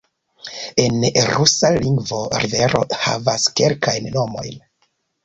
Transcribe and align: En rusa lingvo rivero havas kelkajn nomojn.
En 0.83 0.95
rusa 1.33 1.69
lingvo 1.83 2.21
rivero 2.45 2.81
havas 3.03 3.47
kelkajn 3.61 4.09
nomojn. 4.17 4.57